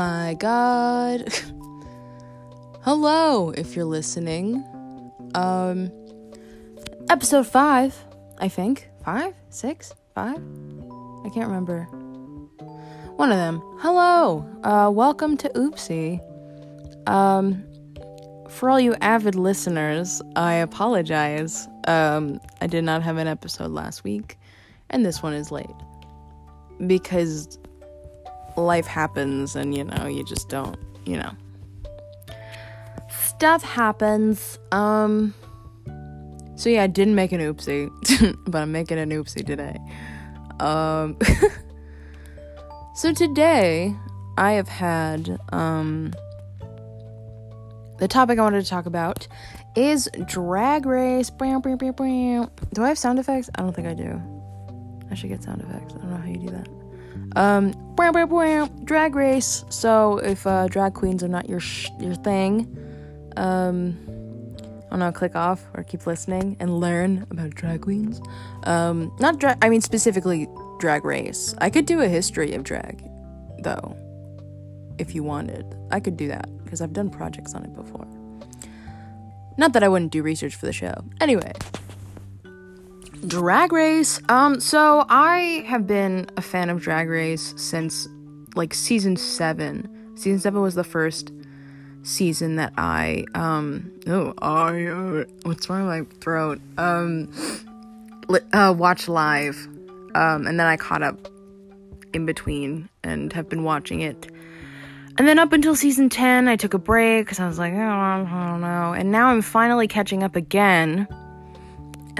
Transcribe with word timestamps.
my 0.00 0.32
god. 0.32 1.30
Hello, 2.84 3.50
if 3.50 3.76
you're 3.76 3.84
listening. 3.84 4.64
Um, 5.34 5.92
episode 7.10 7.46
five, 7.46 7.94
I 8.38 8.48
think. 8.48 8.88
Five, 9.04 9.34
six, 9.50 9.92
five. 10.14 10.38
I 10.38 11.28
can't 11.34 11.48
remember. 11.48 11.82
One 13.16 13.30
of 13.30 13.36
them. 13.36 13.60
Hello. 13.80 14.46
Uh, 14.64 14.90
welcome 14.90 15.36
to 15.36 15.50
Oopsie. 15.50 16.18
Um, 17.06 17.62
for 18.48 18.70
all 18.70 18.80
you 18.80 18.94
avid 19.02 19.34
listeners, 19.34 20.22
I 20.34 20.54
apologize. 20.54 21.68
Um, 21.86 22.40
I 22.62 22.68
did 22.68 22.84
not 22.84 23.02
have 23.02 23.18
an 23.18 23.26
episode 23.26 23.70
last 23.70 24.02
week, 24.02 24.38
and 24.88 25.04
this 25.04 25.22
one 25.22 25.34
is 25.34 25.52
late 25.52 25.68
because 26.86 27.58
life 28.56 28.86
happens, 28.86 29.56
and 29.56 29.74
you 29.74 29.84
know, 29.84 30.06
you 30.06 30.24
just 30.24 30.48
don't, 30.48 30.76
you 31.04 31.16
know. 31.16 31.32
Stuff 33.08 33.62
happens. 33.62 34.58
Um, 34.72 35.34
so 36.56 36.68
yeah, 36.68 36.82
I 36.82 36.86
didn't 36.86 37.14
make 37.14 37.32
an 37.32 37.40
oopsie, 37.40 37.90
but 38.46 38.62
I'm 38.62 38.72
making 38.72 38.98
an 38.98 39.10
oopsie 39.10 39.46
today. 39.46 39.78
Um, 40.60 41.16
so 42.94 43.14
today 43.14 43.96
I 44.36 44.52
have 44.52 44.68
had 44.68 45.38
um 45.52 46.12
the 47.98 48.08
topic 48.08 48.38
I 48.38 48.42
wanted 48.42 48.62
to 48.62 48.68
talk 48.68 48.86
about 48.86 49.28
is 49.76 50.08
drag 50.26 50.86
race. 50.86 51.30
Do 51.30 52.82
I 52.82 52.88
have 52.88 52.98
sound 52.98 53.18
effects? 53.18 53.50
I 53.54 53.62
don't 53.62 53.74
think 53.74 53.88
I 53.88 53.94
do. 53.94 54.20
I 55.10 55.14
should 55.14 55.28
get 55.28 55.42
sound 55.42 55.60
effects. 55.60 55.94
I 55.94 55.98
don't 55.98 56.10
know 56.10 56.16
how 56.16 56.28
you 56.28 56.38
do 56.38 56.50
that. 56.50 56.79
Um, 57.36 57.72
drag 58.84 59.14
race. 59.14 59.64
So 59.68 60.18
if 60.18 60.46
uh, 60.46 60.68
drag 60.68 60.94
queens 60.94 61.22
are 61.22 61.28
not 61.28 61.48
your 61.48 61.60
sh- 61.60 61.90
your 62.00 62.14
thing, 62.14 62.76
um, 63.36 63.96
I 64.86 64.90
don't 64.90 64.98
know, 64.98 65.12
click 65.12 65.36
off 65.36 65.64
or 65.74 65.84
keep 65.84 66.06
listening 66.06 66.56
and 66.58 66.80
learn 66.80 67.26
about 67.30 67.50
drag 67.50 67.82
queens. 67.82 68.20
Um, 68.64 69.14
not 69.20 69.38
drag. 69.38 69.58
I 69.62 69.68
mean 69.68 69.80
specifically 69.80 70.48
drag 70.80 71.04
race. 71.04 71.54
I 71.58 71.70
could 71.70 71.86
do 71.86 72.00
a 72.00 72.08
history 72.08 72.54
of 72.54 72.64
drag, 72.64 73.04
though, 73.62 73.96
if 74.98 75.14
you 75.14 75.22
wanted. 75.22 75.64
I 75.90 76.00
could 76.00 76.16
do 76.16 76.28
that 76.28 76.48
because 76.64 76.80
I've 76.80 76.92
done 76.92 77.10
projects 77.10 77.54
on 77.54 77.64
it 77.64 77.74
before. 77.74 78.06
Not 79.56 79.74
that 79.74 79.82
I 79.82 79.88
wouldn't 79.88 80.10
do 80.10 80.22
research 80.22 80.56
for 80.56 80.66
the 80.66 80.72
show. 80.72 81.04
Anyway, 81.20 81.52
Drag 83.26 83.72
Race. 83.72 84.20
Um, 84.28 84.60
so 84.60 85.04
I 85.08 85.64
have 85.66 85.86
been 85.86 86.26
a 86.36 86.42
fan 86.42 86.70
of 86.70 86.80
Drag 86.80 87.08
Race 87.08 87.52
since 87.56 88.08
like 88.54 88.72
season 88.72 89.16
seven. 89.16 89.88
Season 90.16 90.40
seven 90.40 90.62
was 90.62 90.74
the 90.74 90.84
first 90.84 91.32
season 92.02 92.56
that 92.56 92.72
I 92.78 93.26
um 93.34 93.92
oh 94.06 94.32
I 94.38 94.86
uh, 94.86 95.24
what's 95.42 95.68
wrong 95.68 95.86
with 95.86 96.08
my 96.08 96.16
throat 96.20 96.58
um 96.78 97.30
li- 98.28 98.40
uh 98.54 98.74
watch 98.76 99.06
live 99.06 99.68
um 100.14 100.46
and 100.46 100.58
then 100.58 100.66
I 100.66 100.76
caught 100.78 101.02
up 101.02 101.28
in 102.14 102.24
between 102.24 102.88
and 103.04 103.32
have 103.34 103.48
been 103.50 103.64
watching 103.64 104.00
it 104.00 104.30
and 105.18 105.28
then 105.28 105.38
up 105.38 105.52
until 105.52 105.76
season 105.76 106.08
10 106.08 106.48
I 106.48 106.56
took 106.56 106.72
a 106.72 106.78
break 106.78 107.26
because 107.26 107.38
I 107.38 107.46
was 107.46 107.58
like 107.58 107.74
oh, 107.74 107.78
I 107.78 108.16
don't 108.50 108.62
know 108.62 108.94
and 108.94 109.12
now 109.12 109.28
I'm 109.28 109.42
finally 109.42 109.86
catching 109.86 110.22
up 110.22 110.36
again 110.36 111.06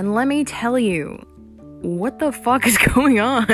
and 0.00 0.14
let 0.14 0.26
me 0.26 0.44
tell 0.44 0.78
you 0.78 1.22
what 1.82 2.20
the 2.20 2.32
fuck 2.32 2.66
is 2.66 2.78
going 2.94 3.20
on 3.20 3.46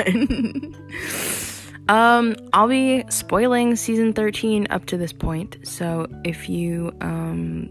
Um, 1.89 2.35
I'll 2.51 2.67
be 2.67 3.03
spoiling 3.09 3.75
season 3.77 4.13
13 4.13 4.67
up 4.69 4.85
to 4.87 4.97
this 4.97 5.13
point. 5.13 5.57
So 5.63 6.07
if 6.25 6.49
you 6.49 6.91
um 6.99 7.69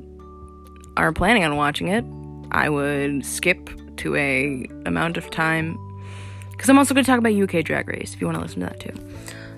are 0.97 1.13
planning 1.13 1.45
on 1.45 1.57
watching 1.57 1.89
it, 1.89 2.05
I 2.51 2.69
would 2.71 3.25
skip 3.25 3.69
to 3.99 4.15
a 4.17 4.67
amount 4.87 5.17
of 5.17 5.31
time 5.31 5.77
cuz 6.59 6.69
I'm 6.71 6.79
also 6.79 6.95
going 6.95 7.05
to 7.05 7.11
talk 7.11 7.19
about 7.19 7.35
UK 7.35 7.63
Drag 7.65 7.89
Race 7.89 8.15
if 8.15 8.21
you 8.21 8.27
want 8.27 8.39
to 8.39 8.43
listen 8.43 8.61
to 8.61 8.67
that 8.67 8.81
too. 8.81 8.95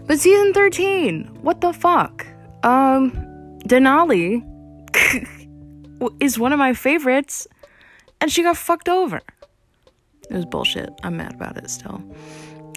But 0.07 0.19
season 0.19 0.53
13, 0.53 1.39
what 1.43 1.61
the 1.61 1.73
fuck? 1.73 2.27
Um 2.63 3.13
Denali 3.65 4.43
is 6.21 6.39
one 6.39 6.53
of 6.53 6.59
my 6.59 6.73
favorites 6.73 7.47
and 8.21 8.31
she 8.31 8.43
got 8.43 8.57
fucked 8.57 8.89
over. 8.89 9.21
It 10.31 10.35
was 10.35 10.45
bullshit. 10.47 10.91
I'm 11.03 11.17
mad 11.17 11.35
about 11.35 11.57
it 11.57 11.71
still. 11.71 12.03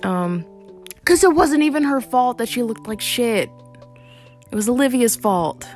Um 0.03 0.45
because 0.95 1.23
it 1.23 1.33
wasn't 1.33 1.63
even 1.63 1.83
her 1.83 1.99
fault 1.99 2.37
that 2.37 2.47
she 2.47 2.61
looked 2.63 2.87
like 2.87 3.01
shit. 3.01 3.49
It 4.51 4.55
was 4.55 4.69
Olivia's 4.69 5.15
fault. 5.15 5.67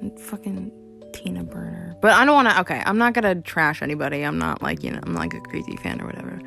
And 0.00 0.18
fucking 0.18 0.72
Tina 1.12 1.44
Burner. 1.44 1.96
But 2.00 2.12
I 2.12 2.24
don't 2.24 2.34
want 2.34 2.48
to. 2.48 2.60
Okay, 2.60 2.82
I'm 2.84 2.98
not 2.98 3.14
gonna 3.14 3.36
trash 3.36 3.82
anybody. 3.82 4.22
I'm 4.22 4.38
not 4.38 4.62
like 4.62 4.82
you 4.82 4.90
know. 4.90 5.00
I'm 5.02 5.14
like 5.14 5.34
a 5.34 5.40
crazy 5.40 5.76
fan 5.76 6.00
or 6.00 6.06
whatever. 6.06 6.40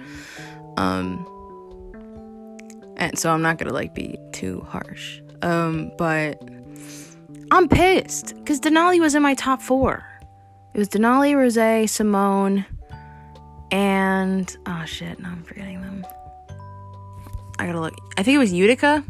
Um. 0.78 1.26
And 2.98 3.18
so 3.18 3.32
I'm 3.32 3.42
not 3.42 3.58
gonna 3.58 3.74
like 3.74 3.94
be 3.94 4.18
too 4.32 4.62
harsh. 4.70 5.22
Um. 5.42 5.92
But 5.98 6.42
I'm 7.52 7.68
pissed 7.68 8.36
because 8.38 8.60
Denali 8.62 9.00
was 9.00 9.16
in 9.16 9.22
my 9.22 9.34
top 9.34 9.62
four. 9.62 10.06
It 10.74 10.78
was 10.78 10.88
Denali, 10.88 11.36
Rose, 11.36 11.56
Symone, 11.56 12.66
and 13.72 14.58
oh 14.66 14.86
shit. 14.86 15.20
Now 15.20 15.32
I'm 15.32 15.44
forgetting 15.44 15.82
them. 15.82 16.06
I 17.60 17.66
gotta 17.66 17.82
look. 17.82 17.94
I 18.18 18.24
think 18.24 18.36
it 18.36 18.40
was 18.40 18.54
Utica. 18.54 19.04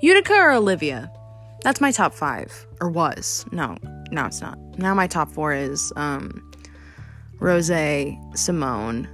Utica 0.00 0.34
or 0.34 0.52
Olivia. 0.52 1.10
That's 1.62 1.80
my 1.80 1.92
top 1.92 2.12
five. 2.12 2.66
Or 2.80 2.90
was. 2.90 3.44
No, 3.52 3.76
no, 4.10 4.26
it's 4.26 4.40
not. 4.40 4.58
Now 4.78 4.94
my 4.94 5.06
top 5.06 5.30
four 5.30 5.52
is 5.52 5.92
um 5.96 6.50
Rose, 7.38 7.70
Symone, 7.70 9.08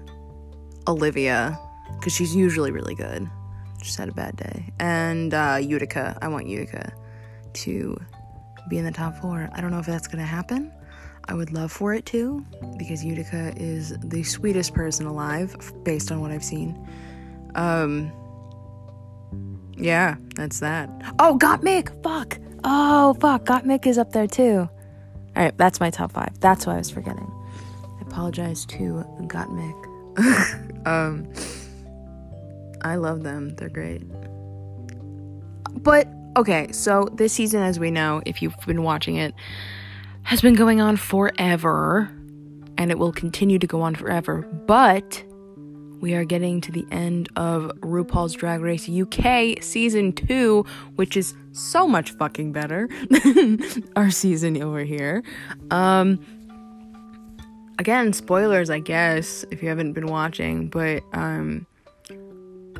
Olivia, 0.89 1.59
because 1.99 2.13
she's 2.13 2.35
usually 2.35 2.71
really 2.71 2.95
good. 2.95 3.29
Just 3.83 3.99
had 3.99 4.09
a 4.09 4.13
bad 4.13 4.37
day. 4.37 4.73
And 4.81 5.33
uh, 5.35 5.59
Utica. 5.61 6.19
I 6.23 6.29
want 6.29 6.47
Utica 6.47 6.93
to 7.53 7.97
be 8.69 8.79
in 8.79 8.85
the 8.85 8.93
top 8.93 9.17
four. 9.19 9.49
I 9.53 9.61
don't 9.61 9.71
know 9.71 9.79
if 9.79 9.87
that's 9.87 10.09
gonna 10.09 10.25
happen. 10.25 10.73
I 11.29 11.35
would 11.35 11.53
love 11.53 11.73
for 11.73 11.93
it 11.93 12.07
to, 12.07 12.45
because 12.79 13.05
Utica 13.05 13.53
is 13.57 13.97
the 13.99 14.23
sweetest 14.23 14.75
person 14.75 15.07
alive, 15.07 15.57
based 15.83 16.13
on 16.13 16.21
what 16.21 16.31
I've 16.31 16.45
seen. 16.45 16.79
Um, 17.55 18.13
yeah, 19.77 20.17
that's 20.37 20.61
that. 20.61 20.89
Oh, 21.19 21.35
Got 21.35 21.63
Gottmik! 21.63 22.03
Fuck! 22.03 22.39
Oh, 22.65 23.15
fuck! 23.15 23.45
Got 23.45 23.65
Gottmik 23.65 23.87
is 23.87 23.99
up 23.99 24.13
there 24.13 24.27
too. 24.27 24.69
Alright, 25.37 25.59
that's 25.59 25.81
my 25.81 25.91
top 25.91 26.13
five. 26.13 26.39
That's 26.41 26.67
what 26.67 26.75
I 26.75 26.79
was 26.79 26.91
forgetting. 26.91 27.31
I 27.99 28.03
apologize 28.03 28.65
to 28.67 29.05
Gottmik. 29.23 29.77
um, 30.87 31.31
I 32.83 32.95
love 32.97 33.23
them. 33.23 33.51
They're 33.57 33.69
great. 33.69 34.03
But, 35.83 36.09
okay, 36.37 36.73
so 36.73 37.09
this 37.15 37.33
season, 37.33 37.63
as 37.63 37.79
we 37.79 37.91
know, 37.91 38.23
if 38.25 38.41
you've 38.41 38.57
been 38.67 38.83
watching 38.83 39.17
it, 39.17 39.35
has 40.27 40.41
been 40.41 40.55
going 40.55 40.81
on 40.81 40.97
forever. 40.97 42.11
And 42.79 42.91
it 42.91 42.99
will 42.99 43.13
continue 43.13 43.59
to 43.59 43.67
go 43.67 43.81
on 43.81 43.95
forever. 43.95 44.43
But 44.67 45.25
we 46.01 46.15
are 46.15 46.25
getting 46.25 46.61
to 46.61 46.73
the 46.73 46.85
end 46.91 47.29
of 47.37 47.71
RuPaul's 47.81 48.35
Drag 48.35 48.61
Race 48.61 48.89
UK 48.89 49.63
season 49.63 50.13
2, 50.13 50.65
which 50.97 51.17
is 51.17 51.35
so 51.53 51.89
much 51.89 52.11
fucking 52.13 52.53
better 52.53 52.89
our 53.97 54.11
season 54.11 54.61
over 54.63 54.81
here. 54.81 55.23
Um 55.71 56.21
again, 57.79 58.13
spoilers 58.13 58.69
I 58.69 58.81
guess 58.81 59.45
if 59.51 59.63
you 59.63 59.69
haven't 59.69 59.93
been 59.93 60.07
watching, 60.07 60.69
but 60.69 61.03
um 61.13 61.67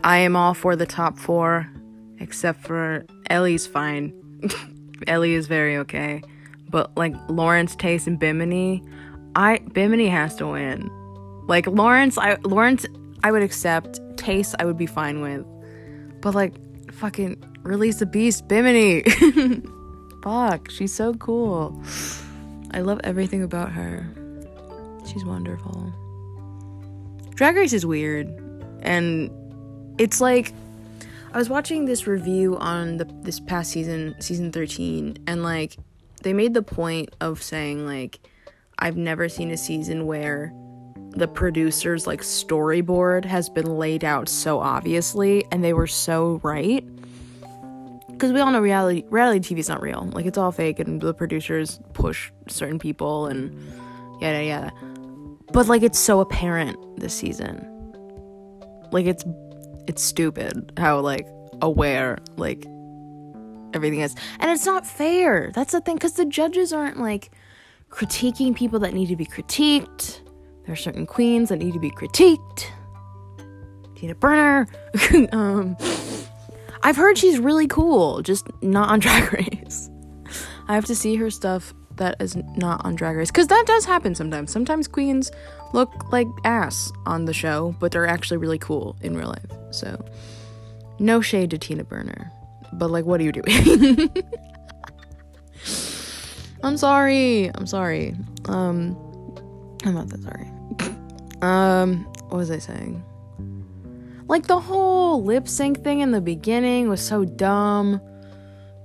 I 0.05 0.19
am 0.19 0.37
all 0.37 0.53
for 0.53 0.77
the 0.77 0.87
top 0.87 1.19
4 1.19 1.67
except 2.19 2.65
for 2.65 3.07
Ellie's 3.31 3.67
fine. 3.67 4.13
Ellie 5.07 5.35
is 5.35 5.47
very 5.47 5.77
okay. 5.79 6.23
But 6.71 6.97
like 6.97 7.15
Lawrence, 7.29 7.77
Tayce 7.77 8.07
and 8.07 8.19
Bimini, 8.19 8.83
I 9.35 9.59
Bimini 9.73 10.09
has 10.09 10.35
to 10.37 10.49
win. 10.49 10.91
Like 11.47 11.67
Lawrence, 11.67 12.19
I 12.19 12.37
Lawrence 12.45 12.87
I 13.23 13.33
would 13.33 13.43
accept. 13.43 14.01
Tayce, 14.17 14.55
I 14.59 14.65
would 14.65 14.79
be 14.79 14.87
fine 14.87 15.21
with. 15.21 15.45
But 16.21 16.35
like, 16.35 16.55
fucking 16.93 17.43
release 17.63 17.99
the 17.99 18.07
beast, 18.07 18.49
Bimini. 18.49 19.03
Fuck, 20.23 20.71
she's 20.71 20.93
so 20.93 21.15
cool. 21.15 21.81
I 22.73 22.81
love 22.81 23.01
everything 23.05 23.43
about 23.43 23.71
her. 23.73 24.07
She's 25.07 25.25
wonderful. 25.25 25.93
Drag 27.35 27.55
Race 27.55 27.73
is 27.73 27.87
weird, 27.87 28.27
and 28.83 29.31
it's 29.99 30.21
like 30.21 30.53
I 31.33 31.39
was 31.39 31.49
watching 31.49 31.85
this 31.85 32.07
review 32.07 32.57
on 32.57 32.97
the 32.97 33.05
this 33.23 33.39
past 33.39 33.71
season, 33.71 34.17
season 34.21 34.51
thirteen, 34.51 35.17
and 35.27 35.43
like 35.43 35.77
they 36.23 36.33
made 36.33 36.55
the 36.55 36.63
point 36.63 37.15
of 37.21 37.43
saying 37.43 37.87
like 37.87 38.21
I've 38.79 38.97
never 38.97 39.29
seen 39.29 39.51
a 39.51 39.57
season 39.57 40.07
where 40.07 40.53
the 41.11 41.29
producer's 41.29 42.07
like 42.07 42.21
storyboard 42.21 43.25
has 43.25 43.49
been 43.49 43.79
laid 43.79 44.05
out 44.05 44.29
so 44.29 44.61
obviously 44.61 45.45
and 45.51 45.65
they 45.65 45.73
were 45.73 45.87
so 45.87 46.41
right 46.43 46.85
because 48.17 48.33
we 48.33 48.41
all 48.41 48.51
know 48.51 48.61
reality 48.61 49.05
reality 49.11 49.55
TV 49.55 49.59
is 49.59 49.69
not 49.69 49.83
real. 49.83 50.09
Like 50.13 50.25
it's 50.25 50.39
all 50.39 50.51
fake, 50.51 50.79
and 50.79 51.01
the 51.01 51.13
producers 51.13 51.79
push 51.93 52.31
certain 52.49 52.79
people 52.79 53.27
and 53.27 53.55
yada 54.21 54.43
yada. 54.43 54.73
But 55.53 55.69
like 55.69 55.83
it's 55.83 55.99
so 55.99 56.21
apparent 56.21 56.79
this 56.99 57.15
season. 57.15 57.65
Like 58.91 59.07
it's 59.07 59.25
it's 59.87 60.03
stupid 60.03 60.73
how 60.79 61.01
like 61.01 61.27
aware 61.61 62.19
like 62.37 62.67
everything 63.77 64.01
is, 64.01 64.15
and 64.41 64.51
it's 64.51 64.67
not 64.67 64.87
fair. 64.87 65.53
That's 65.55 65.73
the 65.73 65.81
thing, 65.81 65.95
because 65.97 66.15
the 66.15 66.25
judges 66.25 66.73
aren't 66.73 66.99
like 66.99 67.31
critiquing 67.91 68.57
people 68.57 68.81
that 68.81 68.95
need 68.95 69.09
to 69.09 69.17
be 69.17 69.27
critiqued. 69.27 70.21
There 70.65 70.73
are 70.73 70.77
certain 70.77 71.07
queens 71.07 71.51
that 71.51 71.59
need 71.59 71.75
to 71.75 71.79
be 71.79 71.91
critiqued. 71.91 72.67
Tina 73.95 74.15
Burner. 74.15 74.67
um, 75.33 75.77
I've 76.83 76.97
heard 76.97 77.19
she's 77.19 77.39
really 77.39 77.67
cool, 77.67 78.23
just 78.23 78.49
not 78.63 78.91
on 78.91 78.99
Drag 79.01 79.33
Race. 79.33 79.91
I 80.69 80.75
have 80.75 80.85
to 80.87 80.95
see 80.95 81.17
her 81.17 81.31
stuff 81.31 81.73
that 81.97 82.17
is 82.21 82.37
not 82.57 82.85
on 82.85 82.95
Drag 82.95 83.17
Race 83.17 83.31
because 83.31 83.47
that 83.49 83.65
does 83.67 83.85
happen 83.85 84.15
sometimes. 84.15 84.51
Sometimes 84.51 84.87
queens 84.87 85.31
look 85.73 86.13
like 86.13 86.29
ass 86.45 86.93
on 87.07 87.25
the 87.25 87.33
show, 87.33 87.75
but 87.81 87.93
they're 87.93 88.07
actually 88.07 88.37
really 88.37 88.59
cool 88.59 88.97
in 89.03 89.17
real 89.17 89.29
life. 89.29 89.59
So, 89.71 90.05
no 90.99 91.21
shade 91.21 91.51
to 91.51 91.59
Tina 91.59 91.85
Burner, 91.85 92.31
but 92.73 92.91
like, 92.91 93.05
what 93.05 93.21
are 93.21 93.25
you 93.25 93.33
doing? 93.33 94.13
I'm 96.63 96.77
sorry. 96.77 97.51
I'm 97.55 97.67
sorry. 97.67 98.15
Um, 98.47 98.97
I'm 99.85 99.95
not 99.95 100.09
that 100.09 100.23
sorry. 100.23 100.51
Um, 101.43 102.05
what 102.29 102.39
was 102.39 102.51
I 102.51 102.59
saying? 102.59 103.05
Like 104.29 104.49
the 104.49 104.59
whole 104.59 105.23
lip 105.23 105.47
sync 105.47 105.85
thing 105.85 106.01
in 106.01 106.11
the 106.11 106.21
beginning 106.21 106.89
was 106.89 107.01
so 107.01 107.25
dumb 107.25 108.01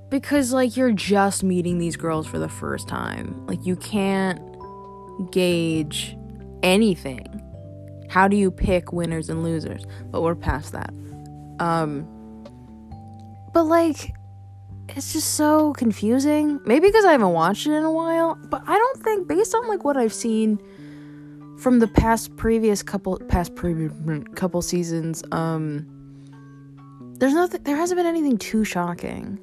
because 0.09 0.53
like 0.53 0.77
you're 0.77 0.91
just 0.91 1.43
meeting 1.43 1.79
these 1.79 1.95
girls 1.95 2.27
for 2.27 2.37
the 2.37 2.49
first 2.49 2.87
time. 2.87 3.45
Like 3.47 3.65
you 3.65 3.75
can't 3.75 4.39
gauge 5.31 6.15
anything. 6.61 7.25
How 8.09 8.27
do 8.27 8.37
you 8.37 8.51
pick 8.51 8.93
winners 8.93 9.29
and 9.29 9.43
losers? 9.43 9.83
But 10.11 10.21
we're 10.21 10.35
past 10.35 10.73
that. 10.73 10.93
Um 11.59 12.07
but 13.53 13.63
like 13.63 14.13
it's 14.89 15.13
just 15.13 15.35
so 15.35 15.73
confusing. 15.73 16.59
Maybe 16.65 16.87
because 16.87 17.05
I 17.05 17.13
haven't 17.13 17.31
watched 17.31 17.65
it 17.65 17.71
in 17.71 17.83
a 17.83 17.91
while, 17.91 18.37
but 18.49 18.61
I 18.67 18.75
don't 18.75 19.03
think 19.03 19.27
based 19.27 19.55
on 19.55 19.67
like 19.67 19.85
what 19.85 19.95
I've 19.95 20.13
seen 20.13 20.59
from 21.61 21.77
the 21.77 21.87
past 21.87 22.35
previous 22.37 22.81
couple 22.81 23.19
past 23.27 23.53
previous 23.53 23.93
couple 24.33 24.63
seasons 24.63 25.23
um 25.31 25.85
there's 27.19 27.35
nothing 27.35 27.61
there 27.63 27.75
hasn't 27.75 27.99
been 27.99 28.07
anything 28.07 28.35
too 28.35 28.63
shocking 28.63 29.39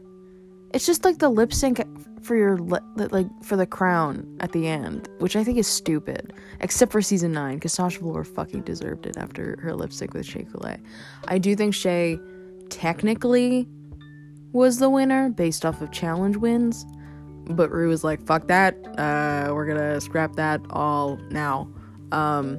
it's 0.74 0.84
just 0.84 1.04
like 1.04 1.18
the 1.18 1.28
lip 1.28 1.52
sync 1.52 1.80
for 2.20 2.34
your 2.34 2.58
li- 2.58 2.80
like 2.96 3.28
for 3.44 3.54
the 3.56 3.66
crown 3.66 4.26
at 4.40 4.50
the 4.50 4.66
end 4.66 5.08
which 5.20 5.36
i 5.36 5.44
think 5.44 5.56
is 5.56 5.68
stupid 5.68 6.32
except 6.58 6.90
for 6.90 7.00
season 7.00 7.30
9 7.30 7.54
because 7.54 7.72
sasha 7.72 8.00
velour 8.00 8.24
fucking 8.24 8.62
deserved 8.62 9.06
it 9.06 9.16
after 9.16 9.56
her 9.62 9.72
lip 9.72 9.92
sync 9.92 10.12
with 10.12 10.26
shea 10.26 10.42
coulee 10.42 10.76
i 11.28 11.38
do 11.38 11.54
think 11.54 11.72
Shea 11.72 12.18
technically 12.68 13.68
was 14.58 14.78
the 14.78 14.90
winner 14.90 15.30
based 15.30 15.64
off 15.64 15.80
of 15.80 15.90
challenge 15.90 16.36
wins 16.36 16.84
but 17.48 17.70
Ru 17.70 17.88
was 17.88 18.04
like, 18.04 18.20
fuck 18.26 18.46
that. 18.48 18.76
Uh, 18.98 19.52
we're 19.54 19.66
gonna 19.66 20.00
scrap 20.00 20.36
that 20.36 20.60
all 20.70 21.18
now. 21.30 21.68
Um, 22.12 22.58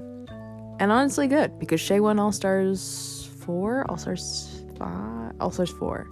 and 0.80 0.92
honestly, 0.92 1.28
good 1.28 1.60
because 1.60 1.80
Shea 1.80 2.00
won 2.00 2.20
All 2.20 2.32
Stars 2.32 3.30
four, 3.40 3.86
All 3.90 3.98
Stars 3.98 4.64
five, 4.78 5.34
All 5.40 5.52
Stars 5.52 5.70
four. 5.70 6.10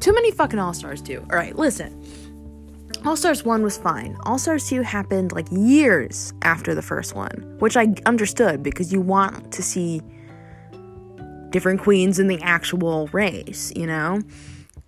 Too 0.00 0.12
many 0.12 0.30
fucking 0.30 0.58
All 0.58 0.74
Stars 0.74 1.00
too. 1.00 1.24
All 1.30 1.36
right, 1.36 1.56
listen. 1.56 2.02
All 3.04 3.16
Stars 3.16 3.44
1 3.44 3.62
was 3.62 3.78
fine. 3.78 4.16
All 4.24 4.38
Stars 4.38 4.68
2 4.68 4.82
happened 4.82 5.30
like 5.30 5.46
years 5.52 6.32
after 6.42 6.74
the 6.74 6.82
first 6.82 7.14
one, 7.14 7.56
which 7.60 7.76
I 7.76 7.94
understood 8.06 8.62
because 8.62 8.92
you 8.92 9.00
want 9.00 9.52
to 9.52 9.62
see 9.62 10.02
different 11.50 11.80
queens 11.80 12.18
in 12.18 12.26
the 12.26 12.40
actual 12.42 13.06
race, 13.12 13.72
you 13.76 13.86
know? 13.86 14.20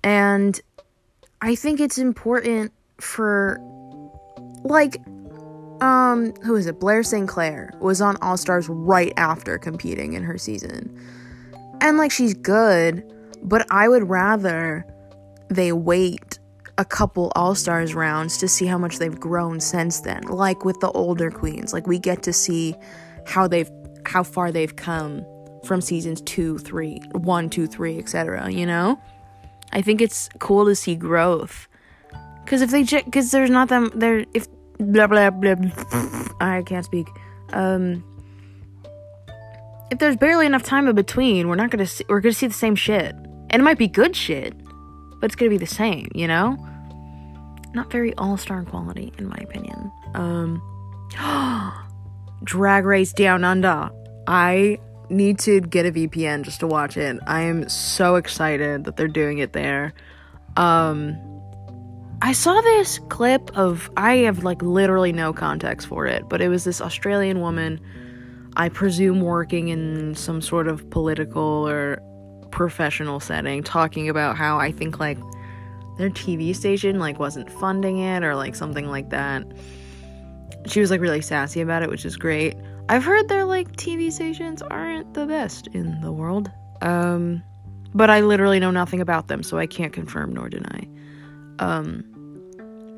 And 0.03 0.61
I 1.41 1.55
think 1.55 1.81
it's 1.81 1.99
important 1.99 2.73
for 2.99 3.59
like 4.65 5.01
um 5.81 6.33
who 6.43 6.57
is 6.57 6.67
it? 6.67 6.79
Blair 6.79 7.03
st 7.03 7.29
clair 7.29 7.73
was 7.81 8.01
on 8.01 8.17
all 8.21 8.37
stars 8.37 8.69
right 8.69 9.13
after 9.17 9.59
competing 9.59 10.13
in 10.13 10.23
her 10.23 10.39
season. 10.39 10.99
And 11.81 11.97
like 11.97 12.11
she's 12.11 12.35
good 12.35 13.11
but 13.43 13.67
i 13.71 13.89
would 13.89 14.09
rather 14.09 14.85
they 15.49 15.73
wait 15.73 16.39
a 16.79 16.85
couple 16.85 17.33
all 17.35 17.55
stars 17.55 17.95
rounds 17.95 18.39
to 18.39 18.49
see 18.49 18.65
how 18.65 18.79
much 18.79 18.99
they've 18.99 19.19
grown 19.21 19.61
since 19.61 20.01
then 20.01 20.23
like 20.25 20.65
with 20.65 20.81
the 20.81 20.91
older 20.93 21.31
queens. 21.31 21.73
Like 21.73 21.87
we 21.87 21.99
get 21.99 22.23
to 22.23 22.33
see 22.33 22.75
how 23.27 23.47
they've 23.47 23.71
how 24.07 24.23
far 24.23 24.51
they've 24.51 24.75
come 24.75 25.25
from 25.65 25.83
seasons 25.83 26.23
two 26.23 26.57
three 26.59 27.01
one 27.13 27.51
two 27.51 27.67
three 27.67 27.99
etc 27.99 28.51
you 28.51 28.65
know 28.65 28.99
i 29.73 29.83
think 29.83 30.01
it's 30.01 30.29
cool 30.39 30.65
to 30.65 30.75
see 30.75 30.95
growth 30.95 31.69
because 32.51 32.63
if 32.63 32.71
they 32.71 32.83
check, 32.83 33.05
because 33.05 33.31
there's 33.31 33.49
not 33.49 33.69
them 33.69 33.93
there 33.95 34.25
if 34.35 34.49
blah 34.79 35.07
blah 35.07 35.31
blah. 35.31 35.55
I 36.41 36.63
can't 36.67 36.85
speak. 36.85 37.07
Um, 37.53 38.03
if 39.93 40.01
there's 40.01 40.17
barely 40.17 40.47
enough 40.47 40.65
time 40.65 40.89
in 40.89 40.97
between, 40.97 41.47
we're 41.47 41.55
not 41.55 41.71
gonna 41.71 41.87
see. 41.87 42.05
We're 42.09 42.21
gonna 42.21 42.33
see 42.33 42.49
the 42.49 42.53
same 42.53 42.75
shit, 42.75 43.15
and 43.51 43.61
it 43.61 43.63
might 43.63 43.79
be 43.79 43.87
good 43.87 44.17
shit, 44.17 44.55
but 45.21 45.27
it's 45.27 45.37
gonna 45.37 45.51
be 45.51 45.59
the 45.59 45.67
same. 45.67 46.09
You 46.13 46.27
know, 46.27 46.57
not 47.73 47.93
very 47.93 48.15
all 48.17 48.37
star 48.37 48.65
quality, 48.65 49.13
in 49.17 49.29
my 49.29 49.39
opinion. 49.41 49.93
Um, 50.15 50.61
Drag 52.45 52.85
Race 52.85 53.13
Down 53.13 53.45
Under. 53.45 53.91
I 54.27 54.79
need 55.11 55.39
to 55.41 55.61
get 55.61 55.87
a 55.87 55.93
VPN 55.93 56.43
just 56.43 56.61
to 56.61 56.67
watch 56.67 56.97
it. 56.97 57.19
I 57.27 57.43
am 57.43 57.69
so 57.69 58.17
excited 58.17 58.85
that 58.85 58.97
they're 58.97 59.09
doing 59.09 59.39
it 59.39 59.53
there. 59.53 59.93
Um, 60.57 61.19
I 62.23 62.33
saw 62.33 62.61
this 62.61 62.99
clip 63.09 63.57
of 63.57 63.91
I 63.97 64.17
have 64.19 64.45
like 64.45 64.63
literally 64.63 65.13
no 65.13 65.33
context 65.33 65.87
for 65.87 66.07
it, 66.07 66.29
but 66.29 66.41
it 66.41 66.49
was 66.49 66.65
this 66.65 66.81
Australian 66.81 67.41
woman, 67.41 67.81
I 68.57 68.69
presume 68.69 69.21
working 69.21 69.69
in 69.69 70.15
some 70.15 70.43
sort 70.43 70.69
of 70.69 70.89
political 70.91 71.67
or 71.69 72.03
professional 72.51 73.21
setting, 73.21 73.63
talking 73.63 74.09
about 74.09 74.37
how 74.37 74.59
I 74.59 74.71
think 74.71 75.01
like 75.01 75.19
their 75.97 76.11
TV 76.11 76.55
station 76.55 76.99
like 76.99 77.19
wasn't 77.19 77.51
funding 77.51 77.99
it 77.99 78.23
or 78.23 78.35
like 78.37 78.55
something 78.55 78.87
like 78.87 79.11
that. 79.11 79.45
She 80.67 80.81
was 80.81 80.91
like 80.91 81.01
really 81.01 81.23
sassy 81.23 81.63
about 81.63 81.83
it, 81.83 81.89
which 81.89 82.05
is 82.05 82.17
great. 82.17 82.55
I've 82.91 83.05
heard 83.05 83.29
their 83.29 83.45
like 83.45 83.77
TV 83.77 84.11
stations 84.11 84.63
aren't 84.63 85.15
the 85.15 85.25
best 85.25 85.69
in 85.69 86.01
the 86.01 86.11
world. 86.11 86.51
Um 86.83 87.41
but 87.95 88.11
I 88.11 88.19
literally 88.21 88.59
know 88.59 88.73
nothing 88.73 89.01
about 89.01 89.29
them, 89.29 89.45
so 89.45 89.59
I 89.59 89.67
can't 89.67 89.93
confirm 89.93 90.35
nor 90.35 90.49
deny. 90.49 90.89
Um 91.61 92.03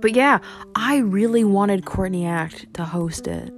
but 0.01 0.15
yeah, 0.15 0.39
I 0.75 0.97
really 0.97 1.45
wanted 1.45 1.85
Courtney 1.85 2.25
Act 2.25 2.73
to 2.73 2.87
host 2.87 3.27
it. 3.27 3.53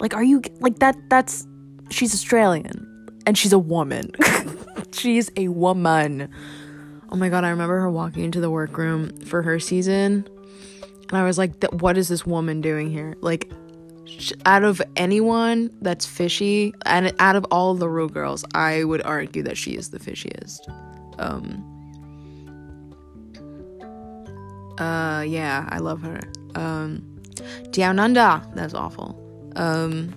Like, 0.00 0.12
are 0.12 0.22
you 0.22 0.42
like 0.60 0.80
that? 0.80 0.96
That's 1.08 1.46
she's 1.88 2.12
Australian 2.12 2.86
and 3.26 3.38
she's 3.38 3.54
a 3.54 3.58
woman. 3.58 4.10
she's 4.92 5.30
a 5.36 5.48
woman. 5.48 6.28
Oh 7.08 7.16
my 7.16 7.30
god, 7.30 7.44
I 7.44 7.48
remember 7.48 7.80
her 7.80 7.90
walking 7.90 8.22
into 8.22 8.42
the 8.42 8.50
workroom 8.50 9.18
for 9.22 9.40
her 9.40 9.58
season, 9.58 10.28
and 11.08 11.16
I 11.16 11.24
was 11.24 11.38
like, 11.38 11.64
"What 11.72 11.96
is 11.96 12.08
this 12.08 12.26
woman 12.26 12.60
doing 12.60 12.90
here?" 12.90 13.16
Like, 13.22 13.50
out 14.44 14.64
of 14.64 14.82
anyone 14.96 15.70
that's 15.80 16.06
fishy, 16.06 16.74
and 16.86 17.14
out 17.18 17.36
of 17.36 17.44
all 17.50 17.74
the 17.74 17.88
Ru 17.88 18.08
girls, 18.08 18.44
I 18.54 18.84
would 18.84 19.02
argue 19.02 19.42
that 19.44 19.56
she 19.56 19.72
is 19.72 19.90
the 19.90 19.98
fishiest. 19.98 20.60
Um, 21.18 21.64
uh, 24.78 25.22
yeah, 25.22 25.68
I 25.70 25.78
love 25.78 26.02
her. 26.02 26.20
Um. 26.54 27.04
That's 28.54 28.74
awful. 28.74 29.16
Um, 29.56 30.14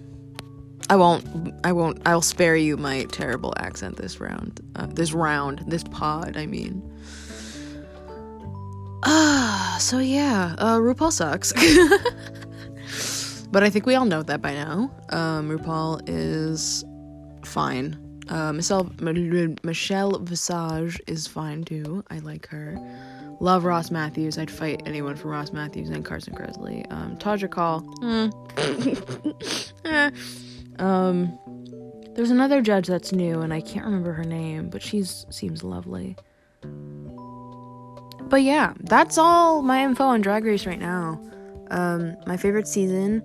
I 0.89 0.95
won't. 0.95 1.53
I 1.63 1.71
won't. 1.71 2.01
I'll 2.05 2.21
spare 2.21 2.55
you 2.55 2.77
my 2.77 3.05
terrible 3.11 3.53
accent 3.57 3.97
this 3.97 4.19
round. 4.19 4.59
Uh, 4.75 4.87
this 4.87 5.13
round. 5.13 5.63
This 5.67 5.83
pod. 5.83 6.37
I 6.37 6.45
mean. 6.45 6.81
Ah. 9.03 9.75
Uh, 9.75 9.79
so 9.79 9.99
yeah. 9.99 10.55
Uh, 10.57 10.77
RuPaul 10.77 11.11
sucks. 11.11 11.53
but 13.51 13.63
I 13.63 13.69
think 13.69 13.85
we 13.85 13.95
all 13.95 14.05
know 14.05 14.23
that 14.23 14.41
by 14.41 14.53
now. 14.53 14.91
Um, 15.09 15.49
RuPaul 15.49 16.01
is 16.07 16.85
fine. 17.45 17.97
Uh, 18.29 18.53
Michelle 18.53 18.89
Michelle 19.01 20.19
Visage 20.19 21.01
is 21.07 21.27
fine 21.27 21.63
too. 21.63 22.03
I 22.09 22.19
like 22.19 22.47
her. 22.47 22.77
Love 23.41 23.65
Ross 23.65 23.91
Mathews. 23.91 24.37
I'd 24.37 24.51
fight 24.51 24.83
anyone 24.85 25.15
for 25.15 25.29
Ross 25.29 25.51
Mathews 25.51 25.89
and 25.89 26.05
Carson 26.05 26.33
Kressley. 26.33 26.89
Um, 26.91 27.17
Todrick 27.17 27.53
Hall. 27.53 27.81
Mm. 28.01 28.31
eh. 29.85 30.11
um, 30.81 31.37
there's 32.13 32.29
another 32.29 32.61
judge 32.61 32.87
that's 32.87 33.11
new, 33.11 33.41
and 33.41 33.53
I 33.53 33.61
can't 33.61 33.85
remember 33.85 34.13
her 34.13 34.23
name, 34.23 34.69
but 34.69 34.81
she 34.81 35.03
seems 35.03 35.63
lovely. 35.63 36.15
but 38.29 38.43
yeah, 38.43 38.73
that's 38.81 39.17
all 39.17 39.61
my 39.61 39.83
info 39.83 40.05
on 40.05 40.21
Drag 40.21 40.45
Race 40.45 40.65
right 40.65 40.79
now. 40.79 41.19
Um, 41.71 42.15
my 42.27 42.37
favorite 42.37 42.67
season 42.67 43.23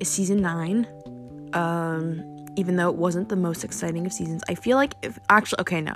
is 0.00 0.08
season 0.08 0.40
nine. 0.40 0.86
Um, 1.52 2.46
even 2.56 2.76
though 2.76 2.88
it 2.88 2.96
wasn't 2.96 3.28
the 3.28 3.36
most 3.36 3.64
exciting 3.64 4.06
of 4.06 4.12
seasons, 4.12 4.42
I 4.48 4.54
feel 4.54 4.76
like 4.76 4.94
if 5.02 5.18
actually 5.28 5.60
okay 5.60 5.80
no, 5.80 5.94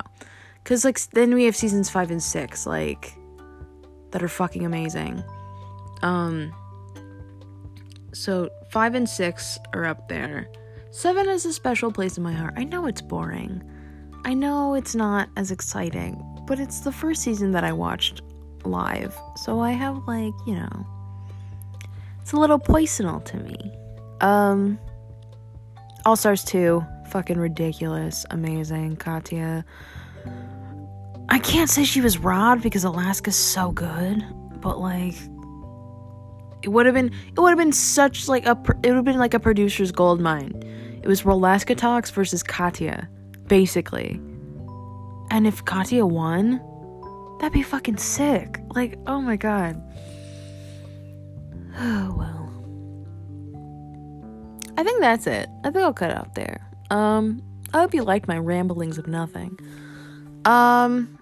because 0.63 0.85
like 0.85 1.01
then 1.11 1.35
we 1.35 1.45
have 1.45 1.57
seasons 1.57 1.91
five 1.91 2.11
and 2.11 2.23
six 2.23 2.67
like 2.67 3.15
that 4.11 4.23
are 4.23 4.29
fucking 4.29 4.65
amazing. 4.65 5.23
Um, 6.03 6.53
so 8.13 8.51
five 8.71 8.95
and 8.95 9.09
six 9.09 9.59
are 9.73 9.85
up 9.85 10.09
there. 10.09 10.49
Seven 10.91 11.29
is 11.29 11.47
a 11.47 11.53
special 11.53 11.93
place 11.93 12.17
in 12.17 12.23
my 12.23 12.33
heart. 12.33 12.55
I 12.57 12.65
know 12.65 12.87
it's 12.87 13.01
boring. 13.01 13.63
I 14.25 14.35
know 14.35 14.75
it's 14.75 14.95
not 14.95 15.29
as 15.37 15.51
exciting, 15.51 16.21
but 16.47 16.59
it's 16.59 16.81
the 16.81 16.93
first 16.93 17.23
season 17.23 17.53
that 17.53 17.65
I 17.65 17.73
watched 17.73 18.23
live. 18.65 19.17
So 19.37 19.61
I 19.61 19.71
have 19.71 19.97
like, 20.07 20.35
you 20.47 20.55
know, 20.55 20.87
it's 22.21 22.33
a 22.33 22.37
little 22.37 22.59
personal 22.59 23.21
to 23.21 23.37
me. 23.39 23.73
Um 24.21 24.79
All 26.05 26.17
Stars 26.17 26.45
2, 26.45 26.85
fucking 27.09 27.39
ridiculous, 27.39 28.25
amazing. 28.31 28.97
Katya. 28.97 29.65
I 31.29 31.39
can't 31.39 31.71
say 31.71 31.85
she 31.85 32.01
was 32.01 32.19
robbed 32.19 32.63
because 32.63 32.83
Alaska's 32.85 33.37
so 33.37 33.71
good, 33.71 34.25
but 34.61 34.79
like 34.81 35.15
it 36.63 36.69
would 36.69 36.87
have 36.87 36.95
been 36.95 37.13
it 37.29 37.39
would 37.41 37.51
have 37.51 37.59
been 37.59 37.73
such 37.73 38.29
like 38.29 38.47
a 38.47 38.53
it 38.83 38.89
would 38.89 38.97
have 38.97 39.05
been 39.05 39.19
like 39.19 39.35
a 39.35 39.41
producer's 39.41 39.93
gold 39.93 40.21
mine. 40.21 40.53
It 41.03 41.07
was 41.09 41.23
Alaska 41.23 41.75
Talks 41.75 42.11
versus 42.11 42.43
Katya, 42.43 43.09
basically. 43.47 44.21
And 45.31 45.47
if 45.47 45.65
Katya 45.65 46.05
won, 46.05 46.61
that'd 47.39 47.53
be 47.53 47.63
fucking 47.63 47.97
sick. 47.97 48.59
Like, 48.75 48.99
oh 49.07 49.21
my 49.21 49.37
god. 49.37 49.81
Oh 51.79 52.15
well. 52.19 52.40
I 54.81 54.83
think 54.83 55.03
that's 55.03 55.27
it. 55.27 55.47
I 55.63 55.71
think 55.71 55.85
I'll 55.85 55.93
cut 55.93 56.11
it 56.11 56.17
out 56.17 56.35
there. 56.35 56.67
Um, 56.89 57.43
I 57.75 57.81
hope 57.81 57.93
you 57.93 58.03
liked 58.03 58.27
my 58.27 58.39
ramblings 58.39 58.97
of 58.97 59.07
nothing. 59.07 59.61
Um, 60.47 61.19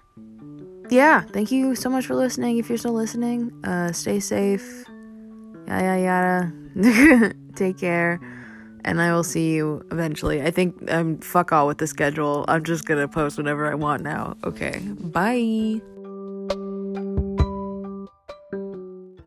yeah, 0.89 1.23
thank 1.23 1.51
you 1.51 1.75
so 1.75 1.89
much 1.89 2.05
for 2.05 2.15
listening. 2.15 2.57
If 2.57 2.69
you're 2.69 2.77
still 2.77 2.93
listening, 2.93 3.51
uh, 3.65 3.91
stay 3.91 4.21
safe. 4.21 4.85
Yada 5.67 6.53
yada. 6.73 7.33
Take 7.55 7.77
care. 7.77 8.21
And 8.85 9.01
I 9.01 9.11
will 9.11 9.25
see 9.25 9.51
you 9.51 9.85
eventually. 9.91 10.41
I 10.41 10.51
think 10.51 10.89
I'm 10.89 11.17
fuck 11.17 11.51
all 11.51 11.67
with 11.67 11.79
the 11.79 11.87
schedule. 11.87 12.45
I'm 12.47 12.63
just 12.63 12.85
gonna 12.85 13.09
post 13.09 13.37
whenever 13.37 13.69
I 13.69 13.75
want 13.75 14.03
now. 14.03 14.37
Okay. 14.45 14.79
Bye. 14.79 15.81